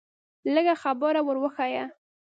[0.53, 1.85] لږه خبره ور وښیه.